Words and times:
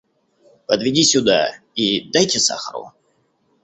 Подведи 0.65 1.03
сюда, 1.03 1.59
и 1.75 2.09
дайте 2.09 2.39
сахару. 2.39 2.91